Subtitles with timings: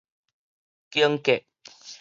[0.89, 1.45] 間格